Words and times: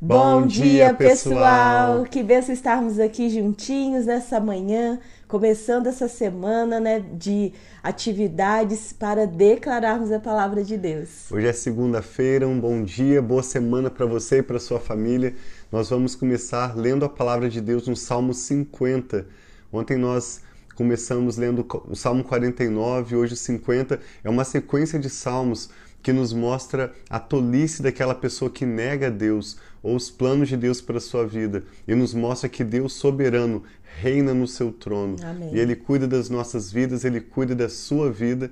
Bom, 0.00 0.46
dia, 0.46 0.94
pessoal! 0.94 2.04
Que 2.04 2.22
benção 2.22 2.54
estarmos 2.54 3.00
aqui 3.00 3.28
juntinhos 3.28 4.06
nessa 4.06 4.38
manhã, 4.38 5.00
começando 5.26 5.88
essa 5.88 6.06
semana 6.06 6.78
né, 6.78 7.00
de 7.00 7.52
atividades 7.82 8.92
para 8.92 9.26
declararmos 9.26 10.12
a 10.12 10.20
palavra 10.20 10.62
de 10.62 10.76
Deus. 10.76 11.28
Hoje 11.32 11.48
é 11.48 11.52
segunda-feira, 11.52 12.46
um 12.46 12.60
bom 12.60 12.84
dia, 12.84 13.20
boa 13.20 13.42
semana 13.42 13.90
para 13.90 14.06
você 14.06 14.38
e 14.38 14.42
para 14.42 14.60
sua 14.60 14.78
família. 14.78 15.34
Nós 15.72 15.90
vamos 15.90 16.14
começar 16.14 16.76
lendo 16.76 17.04
a 17.04 17.08
palavra 17.08 17.50
de 17.50 17.60
Deus 17.60 17.88
no 17.88 17.96
Salmo 17.96 18.32
50. 18.32 19.26
Ontem 19.72 19.96
nós 19.96 20.42
começamos 20.76 21.36
lendo 21.36 21.66
o 21.88 21.96
Salmo 21.96 22.22
49, 22.22 23.16
hoje 23.16 23.34
o 23.34 23.36
50. 23.36 23.98
É 24.22 24.30
uma 24.30 24.44
sequência 24.44 24.96
de 24.96 25.10
salmos 25.10 25.70
que 26.00 26.12
nos 26.12 26.32
mostra 26.32 26.94
a 27.10 27.18
tolice 27.18 27.82
daquela 27.82 28.14
pessoa 28.14 28.48
que 28.48 28.64
nega 28.64 29.10
Deus 29.10 29.58
ou 29.82 29.96
os 29.96 30.10
planos 30.10 30.48
de 30.48 30.56
Deus 30.56 30.80
para 30.80 30.98
a 30.98 31.00
sua 31.00 31.26
vida 31.26 31.62
e 31.86 31.94
nos 31.94 32.14
mostra 32.14 32.48
que 32.48 32.64
Deus 32.64 32.94
soberano 32.94 33.62
reina 34.00 34.32
no 34.32 34.46
seu 34.46 34.72
trono 34.72 35.16
Amém. 35.22 35.54
e 35.54 35.58
ele 35.58 35.74
cuida 35.74 36.06
das 36.06 36.28
nossas 36.28 36.70
vidas, 36.70 37.04
ele 37.04 37.20
cuida 37.20 37.54
da 37.54 37.68
sua 37.68 38.10
vida. 38.10 38.50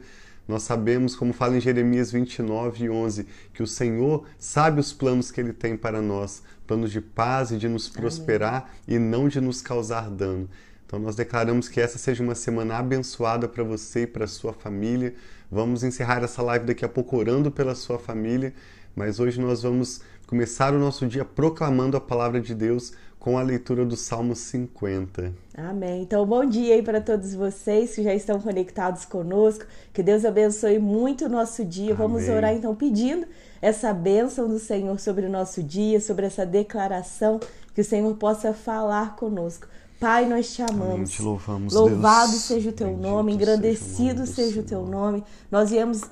Nós 0.48 0.62
sabemos, 0.62 1.17
como 1.17 1.33
fala 1.33 1.57
em 1.57 1.61
Jeremias 1.61 2.12
29 2.12 2.84
e 2.84 2.91
11, 2.91 3.27
que 3.53 3.62
o 3.62 3.67
Senhor 3.67 4.25
sabe 4.39 4.79
os 4.79 4.93
planos 4.93 5.31
que 5.31 5.41
ele 5.41 5.53
tem 5.53 5.77
para 5.77 6.01
nós, 6.01 6.43
planos 6.67 6.93
de 6.93 7.01
paz 7.01 7.51
e 7.51 7.56
de 7.56 7.69
nos 7.69 7.89
prosperar 7.89 8.70
Amém. 8.87 8.97
e 8.97 8.98
não 8.98 9.29
de 9.29 9.41
nos 9.41 9.61
causar 9.61 10.09
dano. 10.09 10.48
Então 10.87 11.01
nós 11.01 11.17
declaramos 11.17 11.69
que 11.69 11.81
essa 11.81 11.98
seja 11.98 12.23
uma 12.23 12.37
semana 12.37 12.77
abençoada 12.77 13.48
para 13.48 13.65
você 13.65 14.03
e 14.03 14.06
para 14.06 14.25
a 14.25 14.29
sua 14.29 14.53
família. 14.53 15.15
Vamos 15.51 15.83
encerrar 15.83 16.23
essa 16.23 16.43
live 16.43 16.65
daqui 16.65 16.84
a 16.84 16.89
pouco 16.89 17.17
orando 17.17 17.51
pela 17.51 17.75
sua 17.75 17.98
família, 17.98 18.55
mas 18.95 19.19
hoje 19.19 19.41
nós 19.41 19.65
vamos 19.65 20.01
começar 20.27 20.75
o 20.75 20.79
nosso 20.79 21.07
dia 21.07 21.25
proclamando 21.25 21.97
a 21.97 22.01
palavra 22.01 22.41
de 22.41 22.55
Deus 22.55 22.93
com 23.19 23.39
a 23.39 23.43
leitura 23.43 23.84
do 23.84 23.97
Salmo 23.97 24.37
50. 24.37 25.33
Amém. 25.56 26.03
Então, 26.03 26.25
bom 26.25 26.45
dia 26.45 26.75
aí 26.75 26.83
para 26.83 27.00
todos 27.00 27.34
vocês 27.34 27.95
que 27.95 28.03
já 28.03 28.14
estão 28.14 28.41
conectados 28.41 29.05
conosco. 29.05 29.65
Que 29.92 30.03
Deus 30.03 30.25
abençoe 30.25 30.78
muito 30.78 31.27
o 31.27 31.28
nosso 31.28 31.65
dia. 31.65 31.95
Amém. 31.95 31.97
Vamos 31.97 32.28
orar 32.28 32.53
então 32.53 32.75
pedindo 32.75 33.27
essa 33.61 33.92
bênção 33.92 34.47
do 34.48 34.59
Senhor 34.59 35.00
sobre 35.00 35.27
o 35.27 35.31
nosso 35.31 35.62
dia, 35.62 36.00
sobre 36.00 36.27
essa 36.27 36.47
declaração, 36.47 37.41
que 37.75 37.81
o 37.81 37.84
Senhor 37.84 38.15
possa 38.15 38.53
falar 38.53 39.17
conosco. 39.17 39.67
Pai, 39.98 40.27
nós 40.27 40.55
te 40.55 40.62
amamos. 40.62 40.95
Amém, 40.95 41.05
te 41.05 41.22
louvamos, 41.22 41.72
Louvado 41.72 42.31
Deus. 42.31 42.43
seja 42.43 42.69
o 42.69 42.72
teu 42.72 42.97
nome, 42.97 43.33
engrandecido 43.33 44.20
seja 44.20 44.22
o, 44.22 44.27
seja 44.27 44.61
o 44.61 44.62
teu 44.62 44.87
nome. 44.87 45.25
Nós 45.50 45.70
viemos 45.70 46.03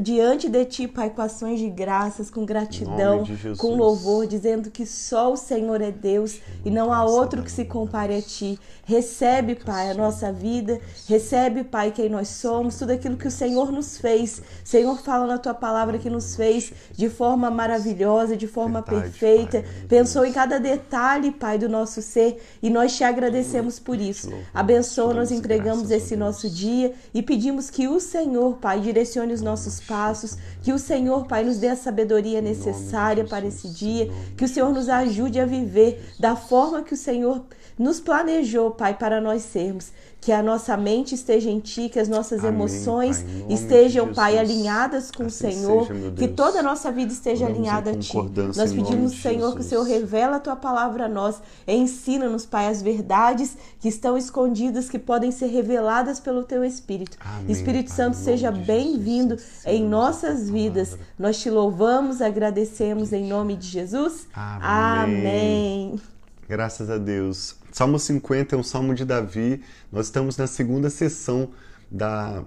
diante 0.00 0.48
de 0.48 0.64
ti, 0.64 0.88
Pai, 0.88 1.10
com 1.10 1.22
ações 1.22 1.58
de 1.60 1.68
graças, 1.68 2.30
com 2.30 2.44
gratidão, 2.44 3.24
com 3.58 3.76
louvor, 3.76 4.26
dizendo 4.26 4.70
que 4.70 4.84
só 4.84 5.32
o 5.32 5.36
Senhor 5.36 5.80
é 5.80 5.90
Deus 5.90 6.40
e 6.64 6.70
não 6.70 6.92
há 6.92 7.04
outro 7.04 7.42
que 7.42 7.50
se 7.50 7.64
compare 7.64 8.16
a 8.16 8.22
ti. 8.22 8.58
Recebe, 8.86 9.54
Pai, 9.54 9.90
a 9.90 9.94
nossa 9.94 10.32
vida, 10.32 10.78
recebe, 11.08 11.64
Pai, 11.64 11.90
quem 11.90 12.08
nós 12.08 12.28
somos, 12.28 12.76
tudo 12.76 12.90
aquilo 12.90 13.16
que 13.16 13.28
o 13.28 13.30
Senhor 13.30 13.72
nos 13.72 13.96
fez. 13.96 14.42
Senhor, 14.62 14.98
fala 14.98 15.26
na 15.26 15.38
tua 15.38 15.54
palavra 15.54 15.98
que 15.98 16.10
nos 16.10 16.36
fez 16.36 16.72
de 16.92 17.08
forma 17.08 17.50
maravilhosa, 17.50 18.36
de 18.36 18.46
forma 18.46 18.82
perfeita. 18.82 19.64
Pensou 19.88 20.24
em 20.24 20.32
cada 20.32 20.58
detalhe, 20.58 21.30
Pai, 21.30 21.58
do 21.58 21.68
nosso 21.68 22.02
ser 22.02 22.42
e 22.62 22.68
nós 22.68 22.96
te 22.96 23.04
agradecemos 23.04 23.78
por 23.78 23.98
isso. 23.98 24.30
Abençoa, 24.52 25.14
nós 25.14 25.30
entregamos 25.30 25.90
esse 25.90 26.16
nosso 26.16 26.50
dia 26.50 26.92
e 27.14 27.22
pedimos 27.22 27.70
que 27.70 27.88
o 27.88 27.98
Senhor, 28.00 28.56
Pai, 28.56 28.80
direcione 28.80 29.32
os 29.32 29.40
nossos 29.40 29.80
passos, 29.86 30.36
que 30.62 30.72
o 30.72 30.78
Senhor, 30.78 31.26
Pai, 31.26 31.44
nos 31.44 31.58
dê 31.58 31.68
a 31.68 31.76
sabedoria 31.76 32.40
necessária 32.40 33.24
para 33.24 33.46
esse 33.46 33.68
dia, 33.68 34.10
que 34.36 34.44
o 34.44 34.48
Senhor 34.48 34.72
nos 34.72 34.88
ajude 34.88 35.40
a 35.40 35.46
viver 35.46 36.14
da 36.18 36.36
forma 36.36 36.82
que 36.82 36.94
o 36.94 36.96
Senhor 36.96 37.44
nos 37.78 38.00
planejou, 38.00 38.70
Pai, 38.70 38.96
para 38.96 39.20
nós 39.20 39.42
sermos. 39.42 39.92
Que 40.24 40.32
a 40.32 40.42
nossa 40.42 40.74
mente 40.74 41.14
esteja 41.14 41.50
em 41.50 41.60
Ti, 41.60 41.90
que 41.90 41.98
as 41.98 42.08
nossas 42.08 42.40
Amém, 42.40 42.54
emoções 42.54 43.22
pai, 43.22 43.46
estejam, 43.50 44.14
Pai, 44.14 44.38
alinhadas 44.38 45.10
com 45.10 45.24
assim 45.24 45.48
o 45.48 45.52
Senhor, 45.52 45.86
seja, 45.86 46.10
que 46.12 46.28
toda 46.28 46.60
a 46.60 46.62
nossa 46.62 46.90
vida 46.90 47.12
esteja 47.12 47.44
alinhada 47.44 47.90
a 47.90 47.98
Ti. 47.98 48.16
Nós 48.56 48.72
pedimos, 48.72 49.20
Senhor, 49.20 49.54
que 49.54 49.60
o 49.60 49.62
Senhor 49.62 49.82
revela 49.82 50.36
a 50.36 50.40
Tua 50.40 50.56
palavra 50.56 51.04
a 51.04 51.08
nós, 51.08 51.42
ensina-nos, 51.68 52.46
Pai, 52.46 52.68
as 52.68 52.80
verdades 52.80 53.54
que 53.78 53.88
estão 53.88 54.16
escondidas, 54.16 54.88
que 54.88 54.98
podem 54.98 55.30
ser 55.30 55.48
reveladas 55.48 56.18
pelo 56.20 56.42
Teu 56.42 56.64
Espírito. 56.64 57.18
Amém, 57.20 57.52
Espírito 57.52 57.88
pai, 57.88 57.96
Santo, 57.96 58.16
seja 58.16 58.50
bem-vindo 58.50 59.36
em 59.66 59.84
nossas 59.84 60.48
vidas. 60.48 60.96
Nós 61.18 61.38
te 61.38 61.50
louvamos, 61.50 62.22
agradecemos 62.22 63.12
em 63.12 63.28
nome 63.28 63.56
de 63.56 63.66
Jesus. 63.66 64.26
Amém. 64.32 65.04
Amém. 65.04 66.00
Graças 66.48 66.88
a 66.88 66.96
Deus. 66.96 67.56
Salmo 67.74 67.98
50 67.98 68.54
é 68.54 68.56
um 68.56 68.62
salmo 68.62 68.94
de 68.94 69.04
Davi. 69.04 69.60
Nós 69.90 70.06
estamos 70.06 70.36
na 70.36 70.46
segunda 70.46 70.88
sessão 70.88 71.50
da, 71.90 72.44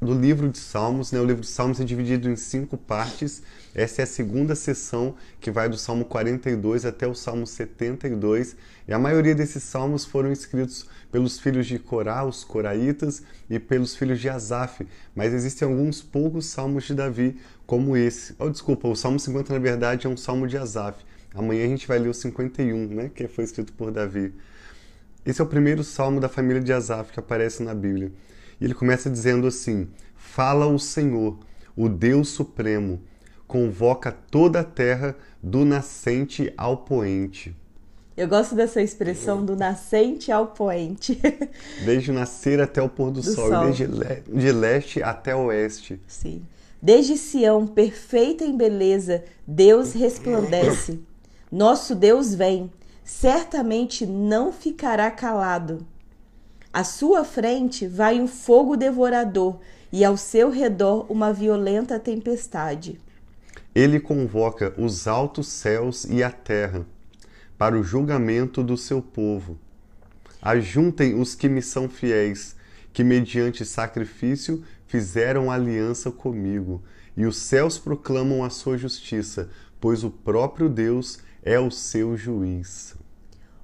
do 0.00 0.18
livro 0.18 0.48
de 0.48 0.56
Salmos. 0.56 1.12
Né? 1.12 1.20
O 1.20 1.24
livro 1.26 1.42
de 1.42 1.48
Salmos 1.48 1.78
é 1.80 1.84
dividido 1.84 2.30
em 2.30 2.34
cinco 2.34 2.78
partes. 2.78 3.42
Essa 3.74 4.00
é 4.00 4.04
a 4.04 4.06
segunda 4.06 4.54
sessão 4.54 5.16
que 5.38 5.50
vai 5.50 5.68
do 5.68 5.76
Salmo 5.76 6.06
42 6.06 6.86
até 6.86 7.06
o 7.06 7.14
Salmo 7.14 7.46
72. 7.46 8.56
E 8.88 8.94
a 8.94 8.98
maioria 8.98 9.34
desses 9.34 9.62
salmos 9.64 10.06
foram 10.06 10.32
escritos 10.32 10.86
pelos 11.12 11.38
filhos 11.38 11.66
de 11.66 11.78
Corá, 11.78 12.24
os 12.24 12.42
coraitas, 12.42 13.22
e 13.50 13.58
pelos 13.58 13.94
filhos 13.94 14.18
de 14.18 14.30
Asaf. 14.30 14.88
Mas 15.14 15.34
existem 15.34 15.68
alguns 15.68 16.00
poucos 16.00 16.46
salmos 16.46 16.84
de 16.84 16.94
Davi, 16.94 17.38
como 17.66 17.98
esse. 17.98 18.34
Oh, 18.38 18.48
desculpa, 18.48 18.88
o 18.88 18.96
Salmo 18.96 19.20
50 19.20 19.52
na 19.52 19.58
verdade 19.58 20.06
é 20.06 20.08
um 20.08 20.16
salmo 20.16 20.48
de 20.48 20.56
Asaf. 20.56 21.04
Amanhã 21.34 21.66
a 21.66 21.68
gente 21.68 21.86
vai 21.86 21.98
ler 21.98 22.08
o 22.08 22.14
51, 22.14 22.86
né, 22.86 23.10
que 23.14 23.28
foi 23.28 23.44
escrito 23.44 23.74
por 23.74 23.90
Davi. 23.90 24.32
Esse 25.24 25.40
é 25.40 25.44
o 25.44 25.46
primeiro 25.46 25.84
salmo 25.84 26.20
da 26.20 26.28
família 26.28 26.62
de 26.62 26.72
Asaf 26.72 27.12
que 27.12 27.20
aparece 27.20 27.62
na 27.62 27.74
Bíblia. 27.74 28.12
E 28.60 28.64
ele 28.64 28.74
começa 28.74 29.10
dizendo 29.10 29.46
assim: 29.46 29.88
Fala 30.16 30.66
o 30.66 30.78
Senhor, 30.78 31.38
o 31.76 31.88
Deus 31.88 32.28
Supremo, 32.28 33.00
convoca 33.46 34.12
toda 34.12 34.60
a 34.60 34.64
terra 34.64 35.16
do 35.42 35.64
nascente 35.64 36.52
ao 36.56 36.78
poente. 36.78 37.54
Eu 38.16 38.28
gosto 38.28 38.54
dessa 38.54 38.82
expressão 38.82 39.44
do 39.44 39.56
nascente 39.56 40.30
ao 40.30 40.48
poente. 40.48 41.18
Desde 41.84 42.10
o 42.10 42.14
nascer 42.14 42.60
até 42.60 42.82
o 42.82 42.88
pôr 42.88 43.10
do, 43.10 43.20
Do 43.20 43.32
sol, 43.32 43.48
sol. 43.48 43.64
desde 43.66 43.86
de 43.86 44.52
leste 44.52 45.02
até 45.02 45.34
oeste. 45.34 45.98
Sim. 46.06 46.42
Desde 46.82 47.16
Sião, 47.16 47.66
perfeita 47.66 48.44
em 48.44 48.56
beleza, 48.56 49.24
Deus 49.46 49.92
resplandece. 49.94 51.00
Nosso 51.50 51.94
Deus 51.94 52.34
vem, 52.34 52.70
certamente 53.04 54.06
não 54.06 54.52
ficará 54.52 55.10
calado. 55.10 55.86
À 56.72 56.84
sua 56.84 57.24
frente 57.24 57.86
vai 57.86 58.20
um 58.20 58.28
fogo 58.28 58.76
devorador 58.76 59.58
e 59.92 60.04
ao 60.04 60.16
seu 60.16 60.50
redor 60.50 61.06
uma 61.10 61.32
violenta 61.32 61.98
tempestade. 61.98 63.00
Ele 63.74 63.98
convoca 63.98 64.74
os 64.78 65.06
altos 65.06 65.48
céus 65.48 66.04
e 66.04 66.22
a 66.22 66.30
terra 66.30 66.86
para 67.58 67.78
o 67.78 67.82
julgamento 67.82 68.62
do 68.62 68.76
seu 68.76 69.02
povo. 69.02 69.58
Ajuntem 70.40 71.20
os 71.20 71.34
que 71.34 71.48
me 71.48 71.60
são 71.60 71.88
fiéis, 71.88 72.56
que 72.92 73.04
mediante 73.04 73.64
sacrifício 73.64 74.64
fizeram 74.86 75.50
aliança 75.50 76.10
comigo, 76.10 76.82
e 77.16 77.26
os 77.26 77.36
céus 77.36 77.78
proclamam 77.78 78.42
a 78.42 78.50
sua 78.50 78.78
justiça, 78.78 79.50
pois 79.80 80.02
o 80.02 80.10
próprio 80.10 80.68
Deus 80.68 81.18
é 81.42 81.58
o 81.58 81.70
seu 81.70 82.16
juiz. 82.16 82.94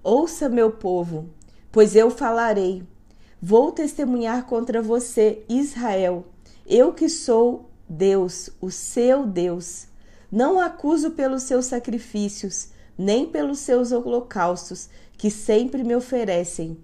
Ouça, 0.03 0.49
meu 0.49 0.71
povo, 0.71 1.29
pois 1.71 1.97
eu 1.97 2.11
falarei. 2.11 2.83
Vou 3.41 3.71
testemunhar 3.73 4.47
contra 4.47 4.81
você, 4.81 5.45
Israel. 5.49 6.27
Eu 6.67 6.93
que 6.93 7.09
sou 7.09 7.71
Deus, 7.89 8.51
o 8.61 8.71
seu 8.71 9.27
Deus. 9.27 9.87
Não 10.31 10.59
acuso 10.59 11.13
pelos 11.13 11.45
seus 11.45 11.67
sacrifícios, 11.67 12.69
nem 12.97 13.27
pelos 13.27 13.61
seus 13.61 13.93
holocaustos, 13.93 14.89
que 15.17 15.31
sempre 15.31 15.84
me 15.84 15.95
oferecem. 15.95 16.79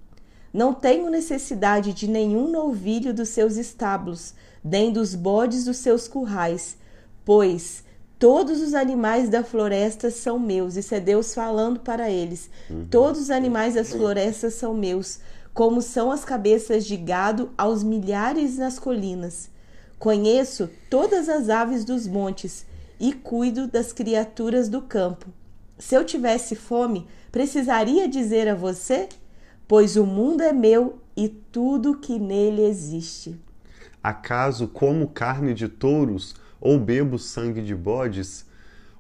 Não 0.53 0.75
tenho 0.75 1.09
necessidade 1.09 1.93
de 1.95 2.07
nenhum 2.07 2.51
novilho 2.51 3.15
dos 3.15 3.31
seus 3.31 3.57
estábulos, 3.57 4.35
nem 4.63 4.93
dos 4.93 5.15
bodes 5.15 5.65
dos 5.65 5.79
seus 5.79 6.07
currais, 6.07 6.77
pois 7.25 7.83
todos 8.23 8.63
os 8.63 8.73
animais 8.73 9.29
da 9.29 9.43
floresta 9.43 10.09
são 10.09 10.39
meus. 10.39 10.77
Isso 10.77 10.95
é 10.95 11.01
Deus 11.01 11.35
falando 11.35 11.81
para 11.81 12.09
eles. 12.09 12.49
Todos 12.89 13.23
os 13.23 13.31
animais 13.33 13.75
das 13.75 13.91
florestas 13.91 14.55
são 14.55 14.73
meus, 14.73 15.19
como 15.53 15.83
são 15.83 16.09
as 16.09 16.25
cabeças 16.25 16.87
de 16.87 16.97
gado 16.97 17.51
aos 17.59 17.83
milhares 17.83 18.59
nas 18.59 18.79
colinas. 18.79 19.51
Conheço 19.99 20.71
todas 20.89 21.29
as 21.29 21.49
aves 21.49 21.85
dos 21.85 22.07
montes 22.07 22.65
e 23.01 23.13
cuido 23.13 23.67
das 23.67 23.93
criaturas 23.93 24.69
do 24.69 24.81
campo. 24.81 25.27
Se 25.77 25.97
eu 25.97 26.05
tivesse 26.05 26.55
fome, 26.55 27.09
precisaria 27.33 28.07
dizer 28.07 28.47
a 28.47 28.55
você? 28.55 29.09
Pois 29.67 29.97
o 29.97 30.07
mundo 30.07 30.43
é 30.43 30.53
meu 30.53 31.01
e 31.17 31.29
tudo 31.29 31.99
que 31.99 32.21
nele 32.21 32.63
existe. 32.63 33.35
Acaso 34.01 34.69
como 34.69 35.09
carne 35.09 35.53
de 35.55 35.67
touros 35.67 36.37
ou 36.63 36.79
bebo 36.79 37.19
sangue 37.19 37.61
de 37.61 37.75
bodes? 37.75 38.47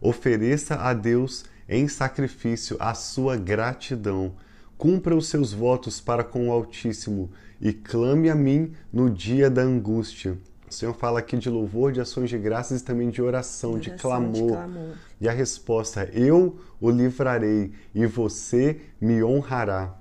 Ofereça 0.00 0.74
a 0.74 0.92
Deus 0.92 1.44
em 1.68 1.86
sacrifício 1.86 2.76
a 2.80 2.92
sua 2.92 3.36
gratidão. 3.36 4.34
Cumpra 4.76 5.16
os 5.16 5.28
seus 5.28 5.52
votos 5.52 6.00
para 6.00 6.24
com 6.24 6.48
o 6.48 6.52
Altíssimo 6.52 7.30
e 7.60 7.72
clame 7.72 8.28
a 8.28 8.34
mim 8.34 8.72
no 8.92 9.08
dia 9.08 9.48
da 9.48 9.62
angústia. 9.62 10.36
O 10.68 10.74
Senhor 10.74 10.94
fala 10.94 11.20
aqui 11.20 11.36
de 11.36 11.48
louvor, 11.48 11.92
de 11.92 12.00
ações 12.00 12.28
de 12.28 12.36
graças 12.36 12.80
e 12.80 12.84
também 12.84 13.10
de 13.10 13.22
oração, 13.22 13.78
de, 13.78 13.90
oração, 13.90 14.10
clamor. 14.10 14.32
de 14.32 14.48
clamor. 14.48 14.96
E 15.20 15.28
a 15.28 15.32
resposta: 15.32 16.10
Eu 16.12 16.58
o 16.80 16.90
livrarei 16.90 17.72
e 17.94 18.06
você 18.06 18.80
me 19.00 19.22
honrará. 19.22 19.96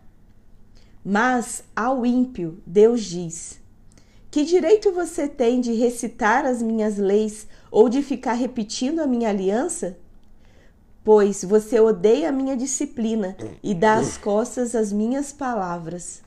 Mas 1.06 1.64
ao 1.76 2.06
ímpio, 2.06 2.58
Deus 2.66 3.04
diz: 3.04 3.61
Que 4.32 4.46
direito 4.46 4.94
você 4.94 5.28
tem 5.28 5.60
de 5.60 5.74
recitar 5.74 6.46
as 6.46 6.62
minhas 6.62 6.98
leis 6.98 7.46
ou 7.70 7.90
de 7.90 8.02
ficar 8.02 8.32
repetindo 8.32 9.02
a 9.02 9.06
minha 9.06 9.28
aliança? 9.28 9.98
Pois 11.04 11.44
você 11.44 11.82
odeia 11.82 12.30
a 12.30 12.32
minha 12.32 12.56
disciplina 12.56 13.36
e 13.62 13.76
dá 13.76 13.96
as 13.96 14.18
costas 14.18 14.74
às 14.74 14.94
minhas 14.94 15.34
palavras. 15.34 16.22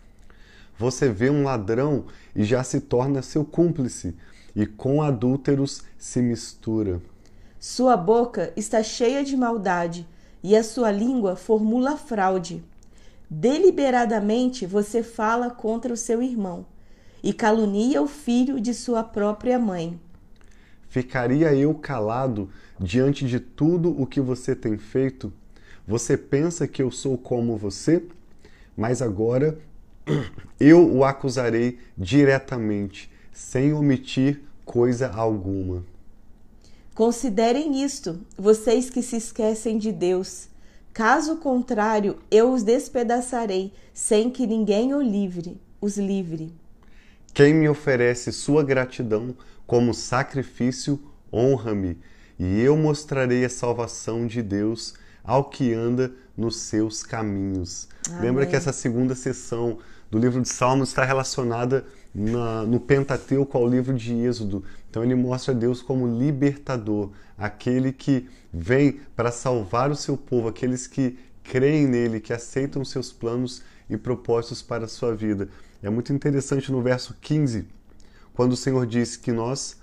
Você 0.79 1.09
vê 1.09 1.31
um 1.31 1.45
ladrão 1.45 2.05
e 2.37 2.45
já 2.45 2.63
se 2.63 2.79
torna 2.79 3.23
seu 3.23 3.43
cúmplice, 3.43 4.15
e 4.55 4.67
com 4.67 5.01
adúlteros 5.01 5.83
se 5.97 6.21
mistura. 6.21 7.01
Sua 7.59 7.97
boca 7.97 8.53
está 8.55 8.83
cheia 8.83 9.25
de 9.25 9.35
maldade, 9.35 10.07
e 10.43 10.55
a 10.55 10.63
sua 10.63 10.91
língua 10.91 11.37
formula 11.37 11.97
fraude. 11.97 12.63
Deliberadamente 13.31 14.67
você 14.67 15.03
fala 15.03 15.49
contra 15.49 15.91
o 15.91 15.97
seu 15.97 16.21
irmão 16.21 16.67
e 17.25 17.33
calunia 17.33 18.01
o 18.01 18.07
filho 18.07 18.61
de 18.61 18.75
sua 18.75 19.03
própria 19.03 19.59
mãe. 19.59 19.99
Ficaria 20.89 21.53
eu 21.55 21.75
calado 21.75 22.49
diante 22.79 23.27
de 23.27 23.41
tudo 23.41 24.01
o 24.01 24.07
que 24.07 24.21
você 24.21 24.55
tem 24.55 24.79
feito? 24.79 25.33
Você 25.89 26.17
pensa 26.17 26.69
que 26.69 26.83
eu 26.83 26.91
sou 26.91 27.19
como 27.19 27.57
você? 27.57 28.05
Mas 28.77 29.03
agora 29.03 29.59
eu 30.61 30.89
o 30.95 31.03
acusarei 31.03 31.79
diretamente, 31.99 33.11
sem 33.33 33.73
omitir 33.73 34.43
coisa 34.65 35.09
alguma. 35.09 35.83
Considerem 36.95 37.83
isto, 37.83 38.21
vocês 38.39 38.89
que 38.89 39.03
se 39.03 39.17
esquecem 39.17 39.79
de 39.79 39.91
Deus 39.91 40.49
Caso 40.95 41.39
contrário, 41.39 42.19
eu 42.31 42.53
os 42.53 42.63
despedaçarei, 42.63 43.73
sem 43.93 44.31
que 44.31 44.47
ninguém 44.47 44.95
o 44.95 45.03
livre, 45.03 45.61
os 45.81 45.99
livre. 45.99 46.55
Quem 47.35 47.53
me 47.53 47.69
oferece 47.69 48.31
sua 48.31 48.63
gratidão 48.63 49.35
como 49.67 49.93
sacrifício, 49.93 51.01
honra-me, 51.33 51.99
e 52.39 52.61
eu 52.61 52.77
mostrarei 52.77 53.45
a 53.45 53.49
salvação 53.49 54.25
de 54.25 54.41
Deus 54.41 54.95
ao 55.25 55.51
que 55.51 55.75
anda 55.75 56.13
nos 56.37 56.61
seus 56.61 57.03
caminhos. 57.03 57.89
Amém. 58.09 58.23
Lembra 58.23 58.47
que 58.47 58.55
essa 58.55 58.73
segunda 58.73 59.17
sessão 59.17 59.79
do 60.09 60.17
livro 60.17 60.41
de 60.41 60.49
Salmos 60.49 60.91
está 60.91 61.05
relacionada 61.05 61.85
na, 62.15 62.63
no 62.63 62.79
Pentateuco 62.79 63.59
ao 63.59 63.67
livro 63.67 63.95
de 63.95 64.15
Êxodo. 64.15 64.63
Então 64.89 65.03
ele 65.03 65.17
mostra 65.17 65.53
Deus 65.53 65.83
como 65.83 66.07
libertador, 66.07 67.11
aquele 67.37 67.93
que 67.93 68.29
vem 68.53 69.01
para 69.17 69.33
salvar 69.33 69.91
o 69.91 69.97
seu 69.97 70.17
povo, 70.17 70.47
aqueles 70.47 70.87
que 70.87 71.19
creem 71.43 71.89
nele, 71.89 72.21
que 72.21 72.33
aceitam 72.33 72.85
seus 72.85 73.13
planos 73.13 73.61
e 73.89 73.97
propósitos 73.97 74.63
para 74.63 74.85
a 74.85 74.89
sua 74.89 75.15
vida. 75.15 75.49
É 75.83 75.91
muito 75.91 76.13
interessante 76.13 76.73
no 76.73 76.83
verso 76.83 77.17
15, 77.21 77.67
quando 78.33 78.53
o 78.53 78.57
Senhor 78.57 78.87
diz 78.87 79.17
que 79.17 79.33
nós, 79.33 79.81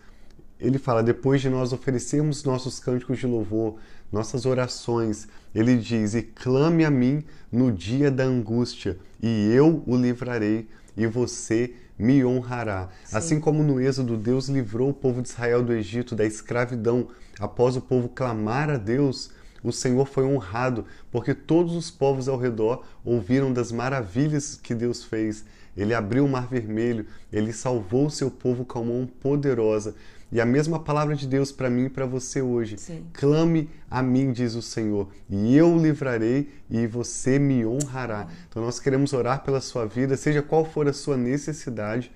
ele 0.59 0.77
fala, 0.77 1.01
depois 1.01 1.42
de 1.42 1.50
nós 1.50 1.74
oferecermos 1.74 2.44
nossos 2.44 2.80
cânticos 2.80 3.19
de 3.19 3.27
louvor, 3.27 3.77
nossas 4.12 4.45
orações, 4.45 5.27
ele 5.56 5.77
diz: 5.77 6.13
E 6.13 6.21
clame 6.21 6.83
a 6.83 6.92
mim 6.92 7.24
no 7.51 7.71
dia 7.71 8.12
da 8.12 8.24
angústia, 8.24 8.98
e 9.21 9.51
eu 9.53 9.83
o 9.88 9.95
livrarei, 9.95 10.68
e 10.98 11.07
você 11.07 11.74
me 11.98 12.25
honrará. 12.25 12.89
Sim. 13.06 13.18
Assim 13.18 13.39
como 13.39 13.63
no 13.63 13.80
Êxodo, 13.80 14.18
Deus 14.18 14.50
livrou 14.50 14.89
o 14.89 14.94
povo 14.94 15.21
de 15.21 15.30
Israel 15.30 15.63
do 15.63 15.71
Egito, 15.71 16.15
da 16.15 16.25
escravidão, 16.25 17.07
após 17.39 17.75
o 17.75 17.81
povo 17.81 18.09
clamar 18.09 18.69
a 18.69 18.77
Deus, 18.77 19.31
o 19.63 19.72
Senhor 19.72 20.06
foi 20.08 20.24
honrado, 20.24 20.86
porque 21.12 21.34
todos 21.34 21.75
os 21.75 21.92
povos 21.92 22.28
ao 22.28 22.38
redor 22.38 22.84
ouviram 23.04 23.54
das 23.54 23.72
maravilhas 23.72 24.60
que 24.62 24.74
Deus 24.74 25.04
fez. 25.04 25.46
Ele 25.75 25.94
abriu 25.94 26.25
o 26.25 26.30
mar 26.30 26.48
vermelho, 26.48 27.06
ele 27.31 27.54
salvou 27.54 28.08
o 28.08 28.12
seu 28.12 28.30
povo 28.30 28.66
com 28.66 28.80
a 28.80 28.84
mão 28.84 29.10
poderosa. 29.22 29.96
E 30.31 30.40
a 30.40 30.46
mesma 30.46 30.80
palavra 30.80 31.13
de 31.13 31.28
Deus 31.28 31.52
para 31.52 31.69
mim 31.69 31.86
e 31.86 31.90
para 31.90 32.06
você 32.06 32.42
hoje. 32.42 32.78
Sim. 32.78 33.06
Clame 33.12 33.69
a 33.90 34.02
mim, 34.02 34.31
diz 34.31 34.56
o 34.56 34.62
Senhor, 34.62 35.10
e 35.30 35.56
eu 35.56 35.74
o 35.74 35.81
livrarei 35.81 36.50
e 36.69 36.88
você 36.88 37.38
me 37.38 37.66
honrará. 37.66 38.28
Então 38.50 38.63
nós 38.63 38.80
queremos 38.80 39.12
orar 39.12 39.44
pela 39.44 39.60
sua 39.60 39.86
vida, 39.86 40.16
seja 40.16 40.42
qual 40.42 40.63
for 40.63 40.88
a 40.88 40.94
sua 40.94 41.18
necessidade. 41.18 42.12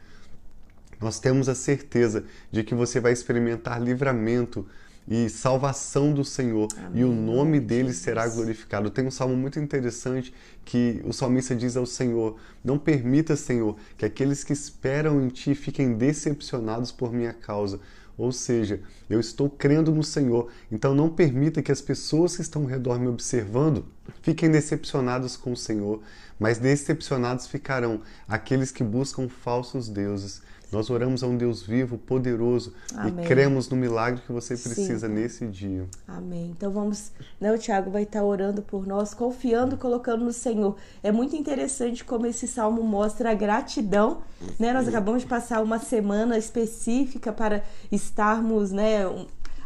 Nós 1.02 1.20
temos 1.20 1.50
a 1.50 1.56
certeza 1.56 2.24
de 2.50 2.64
que 2.64 2.74
você 2.74 3.02
vai 3.02 3.12
experimentar 3.12 3.82
livramento 3.82 4.66
e 5.08 5.30
salvação 5.30 6.12
do 6.14 6.26
Senhor 6.26 6.68
Amém. 6.78 7.02
e 7.02 7.06
o 7.06 7.12
nome 7.12 7.60
dele 7.60 7.94
será 7.94 8.28
glorificado. 8.28 8.90
Tem 8.90 9.06
um 9.06 9.12
salmo 9.12 9.36
muito 9.36 9.60
interessante 9.60 10.34
que 10.64 11.02
o 11.06 11.14
salmista 11.14 11.56
diz 11.56 11.78
ao 11.78 11.86
Senhor: 11.86 12.38
Não 12.64 12.78
permita, 12.78 13.36
Senhor, 13.36 13.76
que 13.98 14.06
aqueles 14.06 14.44
que 14.44 14.54
esperam 14.54 15.22
em 15.22 15.28
ti 15.30 15.54
fiquem 15.54 15.94
decepcionados 15.94 16.92
por 16.92 17.14
minha 17.14 17.34
causa. 17.34 17.80
Ou 18.18 18.32
seja, 18.32 18.82
eu 19.10 19.20
estou 19.20 19.50
crendo 19.50 19.94
no 19.94 20.04
Senhor, 20.04 20.50
então 20.72 20.96
não 20.96 21.10
permita 21.10 21.62
que 21.62 21.72
as 21.72 21.82
pessoas 21.82 22.36
que 22.36 22.42
estão 22.42 22.62
ao 22.62 22.68
redor 22.68 22.98
me 22.98 23.08
observando 23.08 23.86
fiquem 24.22 24.50
decepcionadas 24.50 25.36
com 25.36 25.52
o 25.52 25.58
Senhor, 25.58 26.02
mas 26.40 26.58
decepcionados 26.58 27.46
ficarão 27.46 28.02
aqueles 28.26 28.72
que 28.72 28.84
buscam 28.86 29.28
falsos 29.28 29.90
deuses. 29.90 30.42
Nós 30.72 30.90
oramos 30.90 31.24
a 31.24 31.28
um 31.28 31.38
Deus 31.38 31.64
vivo, 31.64 31.98
poderoso 31.98 32.74
Amém. 32.96 33.24
e 33.24 33.28
cremos 33.28 33.70
no 33.70 33.76
milagre 33.76 34.22
que 34.26 34.32
você 34.32 34.58
precisa 34.58 35.08
Sim. 35.08 35.14
nesse 35.14 35.48
dia. 35.48 35.86
Amém. 36.08 36.54
Então 36.56 36.72
vamos, 36.72 37.12
né, 37.40 37.52
o 37.54 37.58
Tiago 37.58 37.92
vai 37.92 38.04
estar 38.04 38.24
orando 38.24 38.62
por 38.62 38.86
nós, 38.86 39.14
confiando, 39.14 39.78
colocando 39.78 40.26
no 40.26 40.34
Senhor. 40.34 40.76
É 41.04 41.12
muito 41.12 41.36
interessante 41.36 42.04
como 42.04 42.26
esse 42.26 42.48
salmo 42.48 42.84
mostra 42.84 43.32
a 43.32 43.34
gratidão, 43.34 44.22
né? 44.60 44.74
Nós 44.74 44.88
acabamos 44.88 45.22
de 45.22 45.28
passar 45.28 45.62
uma 45.62 45.80
semana 45.80 46.38
específica 46.38 47.32
para 47.32 47.64
estarmos, 47.92 48.72
né, 48.72 49.06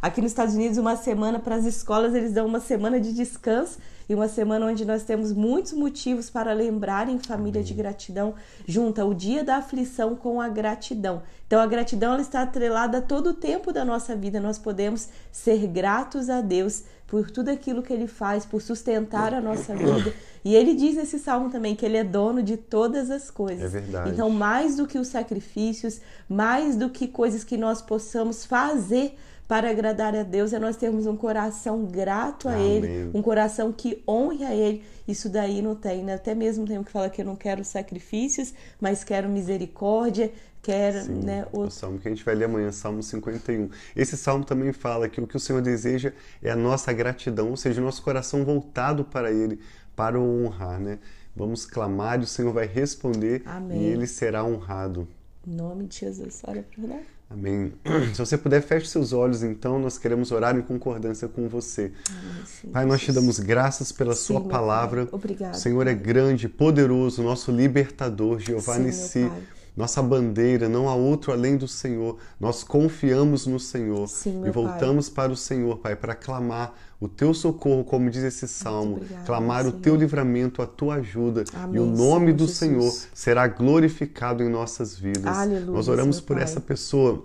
aqui 0.01 0.21
nos 0.21 0.31
Estados 0.31 0.55
Unidos 0.55 0.77
uma 0.77 0.95
semana 0.95 1.39
para 1.39 1.55
as 1.55 1.65
escolas, 1.65 2.13
eles 2.13 2.33
dão 2.33 2.45
uma 2.45 2.59
semana 2.59 2.99
de 2.99 3.13
descanso 3.13 3.77
e 4.07 4.15
uma 4.15 4.27
semana 4.27 4.65
onde 4.65 4.85
nós 4.85 5.03
temos 5.03 5.31
muitos 5.31 5.73
motivos 5.73 6.29
para 6.29 6.51
lembrar 6.51 7.07
em 7.07 7.19
família 7.19 7.61
de 7.61 7.73
gratidão, 7.75 8.33
junta 8.67 9.05
o 9.05 9.13
dia 9.13 9.43
da 9.43 9.57
aflição 9.57 10.15
com 10.15 10.41
a 10.41 10.49
gratidão. 10.49 11.21
Então 11.45 11.61
a 11.61 11.67
gratidão 11.67 12.13
ela 12.13 12.21
está 12.21 12.41
atrelada 12.41 12.97
a 12.97 13.01
todo 13.01 13.31
o 13.31 13.33
tempo 13.33 13.71
da 13.71 13.85
nossa 13.85 14.15
vida. 14.15 14.39
Nós 14.39 14.57
podemos 14.57 15.09
ser 15.31 15.67
gratos 15.67 16.29
a 16.29 16.41
Deus 16.41 16.83
por 17.05 17.29
tudo 17.29 17.49
aquilo 17.49 17.83
que 17.83 17.91
ele 17.91 18.07
faz, 18.07 18.45
por 18.45 18.61
sustentar 18.61 19.33
a 19.33 19.41
nossa 19.41 19.75
vida. 19.75 20.13
E 20.45 20.55
ele 20.55 20.73
diz 20.73 20.95
nesse 20.95 21.19
salmo 21.19 21.49
também 21.49 21.75
que 21.75 21.85
ele 21.85 21.97
é 21.97 22.03
dono 22.03 22.41
de 22.41 22.55
todas 22.55 23.09
as 23.09 23.29
coisas. 23.29 23.65
É 23.65 23.67
verdade. 23.67 24.11
Então, 24.11 24.29
mais 24.29 24.77
do 24.77 24.87
que 24.87 24.97
os 24.97 25.07
sacrifícios, 25.07 25.99
mais 26.29 26.75
do 26.75 26.89
que 26.89 27.07
coisas 27.07 27.43
que 27.43 27.57
nós 27.57 27.81
possamos 27.81 28.45
fazer 28.45 29.15
para 29.49 29.71
agradar 29.71 30.15
a 30.15 30.21
Deus 30.21 30.53
é 30.53 30.59
nós 30.59 30.77
termos 30.77 31.07
um 31.07 31.17
coração 31.17 31.83
grato 31.83 32.47
a 32.47 32.53
Amém. 32.53 32.71
Ele, 32.71 33.09
um 33.15 33.19
coração 33.19 33.73
que 33.73 34.03
honre 34.07 34.45
a 34.45 34.53
Ele. 34.53 34.83
Isso 35.07 35.27
daí 35.27 35.59
não 35.59 35.73
tem, 35.73 36.03
né? 36.03 36.13
Até 36.13 36.35
mesmo 36.35 36.67
tem 36.67 36.83
que 36.83 36.91
falar 36.91 37.09
que 37.09 37.19
eu 37.19 37.25
não 37.25 37.35
quero 37.35 37.65
sacrifícios, 37.65 38.53
mas 38.79 39.03
quero 39.03 39.27
misericórdia, 39.27 40.31
quero, 40.61 41.03
Sim, 41.03 41.23
né? 41.23 41.47
O... 41.51 41.61
o 41.61 41.71
salmo 41.71 41.97
que 41.97 42.07
a 42.07 42.11
gente 42.11 42.23
vai 42.23 42.35
ler 42.35 42.45
amanhã, 42.45 42.71
Salmo 42.71 43.01
51. 43.01 43.71
Esse 43.95 44.15
salmo 44.15 44.45
também 44.45 44.71
fala 44.71 45.09
que 45.09 45.19
o 45.19 45.25
que 45.25 45.35
o 45.35 45.39
Senhor 45.39 45.63
deseja 45.63 46.13
é 46.43 46.51
a 46.51 46.55
nossa 46.55 46.93
gratidão, 46.93 47.49
ou 47.49 47.57
seja, 47.57 47.81
o 47.81 47.83
nosso 47.83 48.03
coração 48.03 48.45
voltado 48.45 49.03
para 49.03 49.31
Ele, 49.31 49.59
para 49.95 50.19
o 50.19 50.45
honrar, 50.45 50.79
né? 50.79 50.99
Vamos 51.35 51.65
clamar 51.65 52.19
e 52.19 52.23
o 52.23 52.27
Senhor 52.27 52.53
vai 52.53 52.67
responder 52.67 53.41
Amém. 53.47 53.81
e 53.81 53.85
Ele 53.85 54.05
será 54.05 54.43
honrado. 54.43 55.07
Em 55.47 55.55
nome 55.55 55.87
de 55.87 56.01
Jesus, 56.01 56.43
olha 56.45 56.61
para 56.61 56.85
nós. 56.85 57.18
Amém. 57.29 57.71
Se 58.13 58.17
você 58.17 58.37
puder, 58.37 58.61
feche 58.61 58.87
seus 58.87 59.13
olhos, 59.13 59.43
então, 59.43 59.77
nós 59.77 59.99
queremos 59.99 60.31
orar 60.31 60.57
em 60.57 60.61
concordância 60.61 61.27
com 61.27 61.47
você. 61.47 61.91
Amém, 62.09 62.73
pai, 62.73 62.85
nós 62.85 63.01
te 63.01 63.11
damos 63.11 63.39
graças 63.39 63.91
pela 63.91 64.15
sim, 64.15 64.25
Sua 64.25 64.41
palavra. 64.41 65.07
Obrigado. 65.11 65.53
O 65.53 65.57
Senhor 65.57 65.85
é 65.85 65.93
grande, 65.93 66.49
poderoso, 66.49 67.21
nosso 67.21 67.51
libertador, 67.51 68.39
Jeová 68.39 68.79
Nissi 68.79 69.29
nossa 69.75 70.01
bandeira, 70.01 70.67
não 70.67 70.89
há 70.89 70.95
outro 70.95 71.31
além 71.31 71.55
do 71.57 71.67
Senhor. 71.67 72.17
Nós 72.39 72.63
confiamos 72.63 73.47
no 73.47 73.59
Senhor 73.59 74.07
Sim, 74.07 74.45
e 74.45 74.49
voltamos 74.49 75.09
pai. 75.09 75.25
para 75.25 75.33
o 75.33 75.35
Senhor, 75.37 75.77
Pai, 75.77 75.95
para 75.95 76.13
clamar 76.15 76.73
o 76.99 77.07
teu 77.07 77.33
socorro, 77.33 77.83
como 77.83 78.09
diz 78.09 78.23
esse 78.23 78.47
salmo, 78.47 78.97
obrigada, 78.97 79.25
clamar 79.25 79.63
Senhor. 79.63 79.75
o 79.75 79.79
teu 79.79 79.95
livramento, 79.95 80.61
a 80.61 80.67
tua 80.67 80.95
ajuda, 80.95 81.45
Amém, 81.53 81.77
e 81.77 81.79
o 81.79 81.85
nome 81.85 82.25
Senhor 82.25 82.33
do 82.33 82.45
Jesus. 82.45 82.57
Senhor 82.57 82.93
será 83.13 83.47
glorificado 83.47 84.43
em 84.43 84.49
nossas 84.49 84.97
vidas. 84.97 85.25
Aleluia, 85.37 85.65
Nós 85.71 85.87
oramos 85.87 86.19
por 86.19 86.35
pai. 86.35 86.43
essa 86.43 86.59
pessoa 86.59 87.23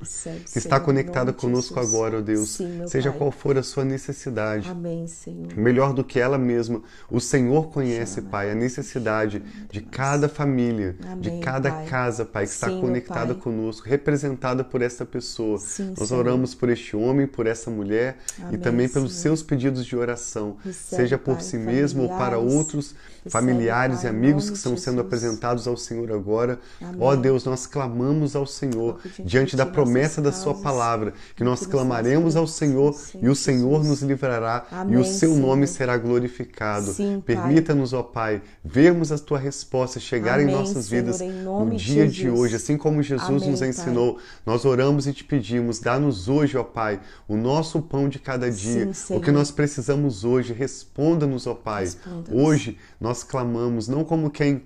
Recebe, 0.00 0.40
que 0.52 0.58
está 0.58 0.78
conectada 0.78 1.32
conosco 1.32 1.78
agora, 1.80 2.18
ó 2.18 2.20
Deus. 2.20 2.50
Sim, 2.50 2.86
Seja 2.86 3.10
pai. 3.10 3.18
qual 3.18 3.30
for 3.32 3.58
a 3.58 3.62
sua 3.62 3.84
necessidade. 3.84 4.68
Amém, 4.68 5.06
Senhor. 5.06 5.54
Melhor 5.56 5.92
do 5.92 6.04
que 6.04 6.18
ela 6.20 6.38
mesma, 6.38 6.82
o 7.10 7.20
Senhor 7.20 7.68
conhece, 7.70 8.22
Pai, 8.22 8.50
a 8.50 8.54
necessidade 8.54 9.42
de 9.70 9.80
cada 9.80 10.28
família, 10.28 10.96
Amém, 11.04 11.20
de 11.20 11.40
cada 11.40 11.70
pai. 11.70 11.86
casa, 11.86 12.24
Pai, 12.24 12.44
que 12.44 12.50
está 12.52 12.66
Sim, 12.68 12.74
meu 12.74 12.82
conectada 12.82 13.34
conosco, 13.34 13.88
representada 13.88 14.62
por 14.64 14.82
essa 14.82 15.04
pessoa. 15.04 15.58
Sim, 15.58 15.94
Nós 15.98 16.08
Senhor. 16.08 16.20
oramos 16.20 16.54
por 16.54 16.68
este 16.68 16.96
homem, 16.96 17.26
por 17.26 17.46
essa 17.46 17.70
mulher 17.70 18.18
e 18.38 18.42
Amém, 18.42 18.60
também 18.60 18.88
pelos 18.88 19.12
Senhor. 19.12 19.36
seus 19.36 19.42
pedidos 19.42 19.84
de 19.84 19.96
oração, 19.96 20.56
Recebe, 20.64 21.02
seja 21.02 21.18
por 21.18 21.34
Pai, 21.34 21.42
si 21.44 21.56
mesmo 21.58 22.02
ou 22.04 22.08
para 22.10 22.38
outros 22.38 22.94
familiares 23.30 24.00
Pai, 24.02 24.06
e 24.10 24.12
em 24.12 24.16
amigos 24.16 24.44
nome 24.44 24.52
que 24.52 24.56
estão 24.58 24.74
de 24.74 24.80
sendo 24.80 25.00
apresentados 25.00 25.66
ao 25.66 25.76
Senhor 25.76 26.10
agora. 26.12 26.58
Amém. 26.80 26.96
Ó 27.00 27.14
Deus, 27.16 27.44
nós 27.44 27.66
clamamos 27.66 28.34
ao 28.36 28.46
Senhor 28.46 28.98
diante 29.24 29.50
de 29.52 29.56
da 29.56 29.66
promessa 29.66 30.20
da 30.20 30.32
Sua 30.32 30.54
palavra, 30.54 31.14
que 31.34 31.44
nós 31.44 31.66
clamaremos 31.66 32.36
ao 32.36 32.46
Senhor 32.46 32.94
e 33.20 33.28
o 33.28 33.34
Senhor 33.34 33.84
nos 33.84 34.02
livrará 34.02 34.66
e 34.70 34.74
Amém, 34.74 34.96
o 34.98 35.04
Seu 35.04 35.34
nome 35.34 35.66
Senhor. 35.66 35.76
será 35.78 35.96
glorificado. 35.96 36.94
Pai. 36.94 37.22
Permita-nos, 37.24 37.92
ó 37.92 38.02
Pai, 38.02 38.42
vermos 38.64 39.10
a 39.12 39.18
Tua 39.18 39.38
resposta 39.38 39.98
chegar 40.00 40.40
em 40.40 40.44
Amém, 40.44 40.54
nossas 40.54 40.86
Senhor, 40.86 41.02
vidas 41.04 41.20
em 41.20 41.30
no 41.32 41.42
nome 41.44 41.76
de 41.76 41.84
dia 41.84 42.06
de 42.08 42.22
Jesus. 42.22 42.38
hoje, 42.40 42.56
assim 42.56 42.76
como 42.76 43.02
Jesus 43.02 43.46
nos 43.46 43.60
Pai. 43.60 43.68
ensinou. 43.68 44.18
Nós 44.44 44.64
oramos 44.64 45.06
e 45.06 45.12
te 45.12 45.24
pedimos, 45.24 45.78
dá-nos 45.78 46.28
hoje, 46.28 46.56
ó 46.56 46.64
Pai, 46.64 47.00
o 47.28 47.36
nosso 47.36 47.80
pão 47.82 48.08
de 48.08 48.18
cada 48.18 48.50
dia, 48.50 48.92
Sim, 48.92 49.16
o 49.16 49.20
que 49.20 49.30
nós 49.30 49.50
precisamos 49.50 50.24
hoje. 50.24 50.52
Responda-nos, 50.52 51.46
ó 51.46 51.54
Pai. 51.54 51.84
Responda-nos. 51.84 52.28
Hoje 52.32 52.78
nós 53.00 53.15
clamamos, 53.22 53.88
não 53.88 54.04
como 54.04 54.30
quem 54.30 54.62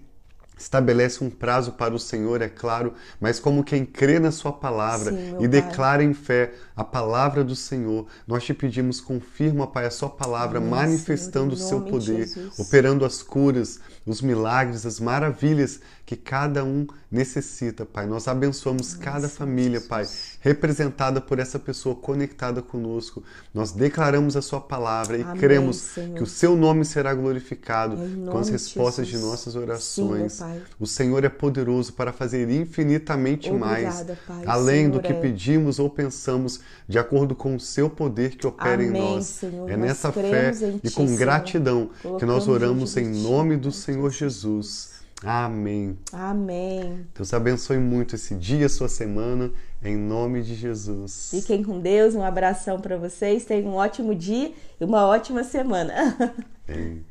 estabelece 0.56 1.24
um 1.24 1.30
prazo 1.30 1.72
para 1.72 1.94
o 1.94 1.98
Senhor, 1.98 2.42
é 2.42 2.48
claro, 2.48 2.92
mas 3.18 3.40
como 3.40 3.64
quem 3.64 3.84
crê 3.84 4.18
na 4.18 4.30
Sua 4.30 4.52
palavra 4.52 5.10
Sim, 5.10 5.36
e 5.36 5.38
Pai. 5.38 5.48
declara 5.48 6.04
em 6.04 6.12
fé 6.12 6.52
a 6.80 6.84
palavra 6.84 7.44
do 7.44 7.54
Senhor. 7.54 8.06
Nós 8.26 8.42
te 8.42 8.54
pedimos, 8.54 9.02
confirma, 9.02 9.66
Pai, 9.66 9.84
a 9.84 9.90
Sua 9.90 10.08
palavra, 10.08 10.60
manifestando 10.60 11.54
o 11.54 11.56
seu 11.56 11.80
de 11.84 11.90
poder, 11.90 12.26
Jesus. 12.26 12.58
operando 12.58 13.04
as 13.04 13.22
curas, 13.22 13.80
os 14.06 14.22
milagres, 14.22 14.86
as 14.86 14.98
maravilhas 14.98 15.80
que 16.06 16.16
cada 16.16 16.64
um 16.64 16.86
necessita, 17.10 17.84
Pai. 17.84 18.06
Nós 18.06 18.26
abençoamos 18.26 18.94
cada 18.94 19.28
família, 19.28 19.80
Pai, 19.80 20.08
representada 20.40 21.20
por 21.20 21.38
essa 21.38 21.58
pessoa 21.58 21.94
conectada 21.94 22.62
conosco. 22.62 23.22
Nós 23.52 23.72
declaramos 23.72 24.34
a 24.36 24.42
Sua 24.42 24.60
palavra 24.60 25.18
e 25.18 25.22
Amém, 25.22 25.36
cremos 25.36 25.76
Senhor. 25.76 26.16
que 26.16 26.22
o 26.22 26.26
Seu 26.26 26.56
nome 26.56 26.84
será 26.84 27.12
glorificado 27.14 27.96
com 28.28 28.38
as 28.38 28.46
de 28.46 28.52
respostas 28.52 29.06
de 29.06 29.12
Jesus. 29.12 29.30
nossas 29.30 29.52
Sim, 29.52 29.58
orações. 29.60 30.38
Pai. 30.38 30.62
O 30.80 30.86
Senhor 30.86 31.22
é 31.24 31.28
poderoso 31.28 31.92
para 31.92 32.12
fazer 32.12 32.50
infinitamente 32.50 33.52
mais, 33.52 34.00
Obrigada, 34.00 34.18
Pai. 34.26 34.42
além 34.46 34.86
Senhor 34.86 34.92
do 34.92 35.00
que 35.00 35.12
é. 35.12 35.20
pedimos 35.20 35.78
ou 35.78 35.90
pensamos, 35.90 36.60
de 36.88 36.98
acordo 36.98 37.34
com 37.34 37.54
o 37.54 37.60
seu 37.60 37.88
poder 37.88 38.36
que 38.36 38.46
opera 38.46 38.82
em 38.82 38.88
Amém, 38.88 39.14
nós. 39.14 39.26
Senhor. 39.26 39.70
É 39.70 39.76
Nós 39.76 39.86
nessa 39.86 40.12
fé 40.12 40.50
em 40.50 40.76
e 40.82 40.88
Ti, 40.88 40.94
com 40.94 41.06
Senhor. 41.06 41.18
gratidão 41.18 41.90
que 42.18 42.24
nós 42.24 42.48
oramos 42.48 42.96
em 42.96 43.12
Ti, 43.12 43.18
nome 43.18 43.56
do 43.56 43.70
Senhor 43.70 44.10
Jesus. 44.10 45.00
Amém. 45.22 45.98
Amém. 46.12 47.06
Deus 47.14 47.34
abençoe 47.34 47.78
muito 47.78 48.14
esse 48.14 48.34
dia, 48.34 48.68
sua 48.68 48.88
semana, 48.88 49.52
em 49.84 49.96
nome 49.96 50.42
de 50.42 50.54
Jesus. 50.54 51.28
Fiquem 51.30 51.62
com 51.62 51.78
Deus. 51.78 52.14
Um 52.14 52.22
abração 52.22 52.80
para 52.80 52.96
vocês. 52.96 53.44
Tenham 53.44 53.72
um 53.72 53.74
ótimo 53.74 54.14
dia 54.14 54.52
e 54.80 54.84
uma 54.84 55.06
ótima 55.06 55.44
semana. 55.44 56.16
Amém. 56.66 57.09